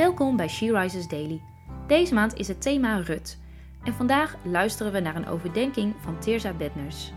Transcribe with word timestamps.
Welkom 0.00 0.36
bij 0.36 0.48
She 0.48 0.78
Rises 0.78 1.08
Daily. 1.08 1.42
Deze 1.86 2.14
maand 2.14 2.34
is 2.34 2.48
het 2.48 2.62
thema 2.62 2.96
Rut. 2.96 3.38
En 3.84 3.92
vandaag 3.92 4.36
luisteren 4.44 4.92
we 4.92 5.00
naar 5.00 5.16
een 5.16 5.26
overdenking 5.26 5.94
van 5.98 6.20
Teerza 6.20 6.52
Bedners. 6.52 7.12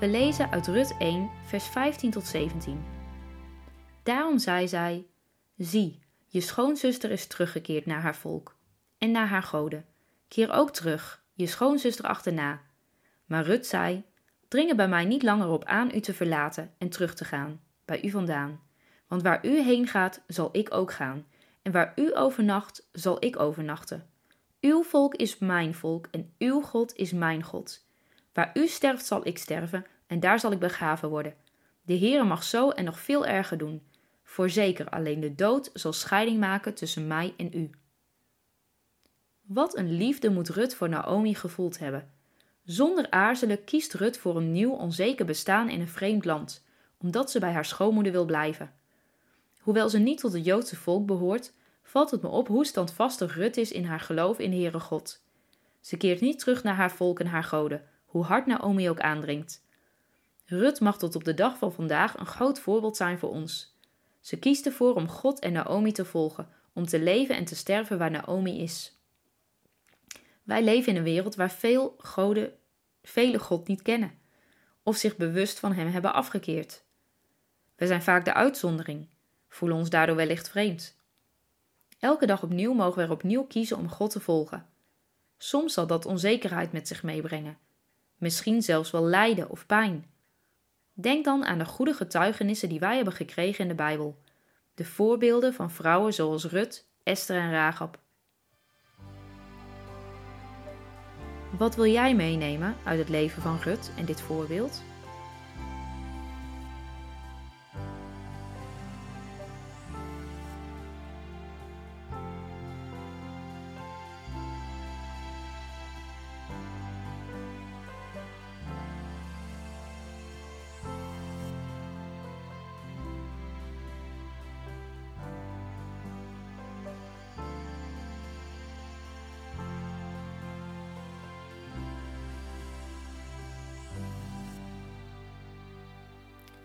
We 0.00 0.08
lezen 0.08 0.50
uit 0.50 0.66
Rut 0.66 0.94
1, 0.98 1.30
vers 1.44 1.64
15 1.64 2.10
tot 2.10 2.26
17. 2.26 2.84
Daarom 4.02 4.38
zei 4.38 4.68
zij: 4.68 5.06
Zie, 5.56 6.02
je 6.26 6.40
schoonzuster 6.40 7.10
is 7.10 7.26
teruggekeerd 7.26 7.86
naar 7.86 8.00
haar 8.00 8.16
volk 8.16 8.56
en 8.98 9.10
naar 9.10 9.28
haar 9.28 9.42
goden. 9.42 9.84
Keer 10.28 10.52
ook 10.52 10.70
terug, 10.70 11.22
je 11.32 11.46
schoonzuster 11.46 12.04
achterna. 12.04 12.60
Maar 13.24 13.44
Rut 13.44 13.66
zei: 13.66 14.04
Dring 14.48 14.70
er 14.70 14.76
bij 14.76 14.88
mij 14.88 15.04
niet 15.04 15.22
langer 15.22 15.48
op 15.48 15.64
aan 15.64 15.90
u 15.94 16.00
te 16.00 16.14
verlaten 16.14 16.70
en 16.78 16.88
terug 16.88 17.14
te 17.14 17.24
gaan, 17.24 17.60
bij 17.84 18.04
u 18.04 18.10
vandaan. 18.10 18.60
Want 19.08 19.22
waar 19.22 19.46
u 19.46 19.60
heen 19.62 19.86
gaat, 19.86 20.22
zal 20.26 20.48
ik 20.52 20.74
ook 20.74 20.92
gaan 20.92 21.24
en 21.68 21.74
waar 21.74 21.92
u 21.96 22.16
overnacht, 22.16 22.88
zal 22.92 23.24
ik 23.24 23.38
overnachten. 23.38 24.06
Uw 24.60 24.82
volk 24.82 25.14
is 25.14 25.38
mijn 25.38 25.74
volk 25.74 26.06
en 26.10 26.32
uw 26.38 26.60
God 26.60 26.96
is 26.96 27.12
mijn 27.12 27.42
God. 27.42 27.86
Waar 28.32 28.50
u 28.54 28.66
sterft, 28.66 29.06
zal 29.06 29.26
ik 29.26 29.38
sterven 29.38 29.86
en 30.06 30.20
daar 30.20 30.40
zal 30.40 30.52
ik 30.52 30.58
begraven 30.58 31.08
worden. 31.08 31.34
De 31.82 31.98
Heere 31.98 32.24
mag 32.24 32.42
zo 32.42 32.70
en 32.70 32.84
nog 32.84 33.00
veel 33.00 33.26
erger 33.26 33.58
doen. 33.58 33.82
Voorzeker, 34.22 34.88
alleen 34.88 35.20
de 35.20 35.34
dood 35.34 35.70
zal 35.72 35.92
scheiding 35.92 36.40
maken 36.40 36.74
tussen 36.74 37.06
mij 37.06 37.34
en 37.36 37.50
u. 37.52 37.70
Wat 39.42 39.76
een 39.76 39.92
liefde 39.92 40.30
moet 40.30 40.48
Rut 40.48 40.74
voor 40.74 40.88
Naomi 40.88 41.34
gevoeld 41.34 41.78
hebben. 41.78 42.10
Zonder 42.64 43.10
aarzelen 43.10 43.64
kiest 43.64 43.94
Rut 43.94 44.18
voor 44.18 44.36
een 44.36 44.52
nieuw, 44.52 44.72
onzeker 44.72 45.26
bestaan 45.26 45.68
in 45.68 45.80
een 45.80 45.88
vreemd 45.88 46.24
land, 46.24 46.64
omdat 46.98 47.30
ze 47.30 47.40
bij 47.40 47.52
haar 47.52 47.64
schoonmoeder 47.64 48.12
wil 48.12 48.24
blijven. 48.24 48.72
Hoewel 49.58 49.88
ze 49.88 49.98
niet 49.98 50.20
tot 50.20 50.32
het 50.32 50.44
Joodse 50.44 50.76
volk 50.76 51.06
behoort, 51.06 51.52
valt 51.88 52.10
het 52.10 52.22
me 52.22 52.28
op 52.28 52.48
hoe 52.48 52.66
standvastig 52.66 53.34
Rut 53.34 53.56
is 53.56 53.72
in 53.72 53.84
haar 53.84 54.00
geloof 54.00 54.38
in 54.38 54.52
Heere 54.52 54.80
God. 54.80 55.24
Ze 55.80 55.96
keert 55.96 56.20
niet 56.20 56.38
terug 56.38 56.62
naar 56.62 56.74
haar 56.74 56.90
volk 56.90 57.20
en 57.20 57.26
haar 57.26 57.44
goden, 57.44 57.84
hoe 58.04 58.24
hard 58.24 58.46
Naomi 58.46 58.90
ook 58.90 59.00
aandringt. 59.00 59.64
Rut 60.44 60.80
mag 60.80 60.98
tot 60.98 61.14
op 61.14 61.24
de 61.24 61.34
dag 61.34 61.58
van 61.58 61.72
vandaag 61.72 62.18
een 62.18 62.26
groot 62.26 62.60
voorbeeld 62.60 62.96
zijn 62.96 63.18
voor 63.18 63.30
ons. 63.30 63.76
Ze 64.20 64.38
kiest 64.38 64.66
ervoor 64.66 64.94
om 64.94 65.08
God 65.08 65.38
en 65.38 65.52
Naomi 65.52 65.92
te 65.92 66.04
volgen, 66.04 66.48
om 66.72 66.86
te 66.86 67.00
leven 67.00 67.36
en 67.36 67.44
te 67.44 67.56
sterven 67.56 67.98
waar 67.98 68.10
Naomi 68.10 68.62
is. 68.62 68.98
Wij 70.42 70.64
leven 70.64 70.92
in 70.92 70.96
een 70.96 71.02
wereld 71.02 71.34
waar 71.34 71.50
veel 71.50 71.94
goden, 71.98 72.52
vele 73.02 73.38
God 73.38 73.68
niet 73.68 73.82
kennen, 73.82 74.18
of 74.82 74.96
zich 74.96 75.16
bewust 75.16 75.58
van 75.58 75.72
hem 75.72 75.88
hebben 75.88 76.12
afgekeerd. 76.14 76.84
We 77.76 77.86
zijn 77.86 78.02
vaak 78.02 78.24
de 78.24 78.34
uitzondering, 78.34 79.08
voelen 79.48 79.78
ons 79.78 79.90
daardoor 79.90 80.16
wellicht 80.16 80.48
vreemd. 80.48 80.97
Elke 81.98 82.26
dag 82.26 82.42
opnieuw 82.42 82.72
mogen 82.72 83.06
we 83.06 83.12
opnieuw 83.12 83.44
kiezen 83.44 83.76
om 83.76 83.88
God 83.88 84.10
te 84.10 84.20
volgen. 84.20 84.66
Soms 85.38 85.74
zal 85.74 85.86
dat 85.86 86.06
onzekerheid 86.06 86.72
met 86.72 86.88
zich 86.88 87.02
meebrengen, 87.02 87.58
misschien 88.16 88.62
zelfs 88.62 88.90
wel 88.90 89.04
lijden 89.04 89.50
of 89.50 89.66
pijn. 89.66 90.06
Denk 90.92 91.24
dan 91.24 91.44
aan 91.44 91.58
de 91.58 91.64
goede 91.64 91.94
getuigenissen 91.94 92.68
die 92.68 92.80
wij 92.80 92.96
hebben 92.96 93.14
gekregen 93.14 93.62
in 93.62 93.68
de 93.68 93.74
Bijbel, 93.74 94.18
de 94.74 94.84
voorbeelden 94.84 95.54
van 95.54 95.70
vrouwen 95.70 96.14
zoals 96.14 96.44
Rut, 96.44 96.86
Esther 97.02 97.36
en 97.36 97.50
Rahab. 97.50 97.98
Wat 101.58 101.76
wil 101.76 101.86
jij 101.86 102.14
meenemen 102.14 102.76
uit 102.84 102.98
het 102.98 103.08
leven 103.08 103.42
van 103.42 103.58
Rut 103.58 103.90
en 103.96 104.04
dit 104.04 104.20
voorbeeld? 104.20 104.82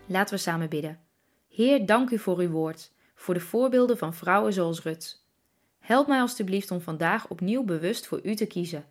Laten 0.06 0.34
we 0.34 0.40
samen 0.40 0.68
bidden. 0.68 1.00
Heer, 1.48 1.86
dank 1.86 2.10
u 2.10 2.18
voor 2.18 2.38
uw 2.38 2.50
woord, 2.50 2.92
voor 3.14 3.34
de 3.34 3.40
voorbeelden 3.40 3.98
van 3.98 4.14
vrouwen 4.14 4.52
zoals 4.52 4.82
Rut. 4.82 5.22
Help 5.78 6.06
mij 6.06 6.20
alstublieft 6.20 6.70
om 6.70 6.80
vandaag 6.80 7.28
opnieuw 7.28 7.64
bewust 7.64 8.06
voor 8.06 8.20
u 8.22 8.34
te 8.34 8.46
kiezen. 8.46 8.84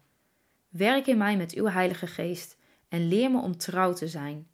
Werk 0.69 1.07
in 1.07 1.17
mij 1.17 1.37
met 1.37 1.53
uw 1.53 1.65
Heilige 1.65 2.07
Geest 2.07 2.57
en 2.89 3.07
leer 3.07 3.31
me 3.31 3.41
om 3.41 3.57
trouw 3.57 3.93
te 3.93 4.07
zijn. 4.07 4.47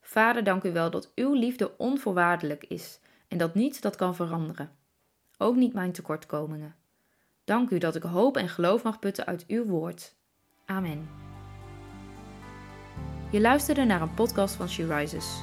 Vader, 0.00 0.44
dank 0.44 0.64
u 0.64 0.72
wel 0.72 0.90
dat 0.90 1.12
uw 1.14 1.32
liefde 1.32 1.76
onvoorwaardelijk 1.76 2.64
is 2.64 3.00
en 3.28 3.38
dat 3.38 3.54
niets 3.54 3.80
dat 3.80 3.96
kan 3.96 4.14
veranderen. 4.14 4.70
Ook 5.38 5.56
niet 5.56 5.72
mijn 5.72 5.92
tekortkomingen. 5.92 6.74
Dank 7.44 7.70
u 7.70 7.78
dat 7.78 7.94
ik 7.94 8.02
hoop 8.02 8.36
en 8.36 8.48
geloof 8.48 8.82
mag 8.82 8.98
putten 8.98 9.26
uit 9.26 9.44
uw 9.46 9.64
woord. 9.64 10.14
Amen. 10.64 11.08
Je 13.30 13.40
luisterde 13.40 13.84
naar 13.84 14.02
een 14.02 14.14
podcast 14.14 14.54
van 14.54 14.68
She 14.68 14.86
Rises. 14.86 15.42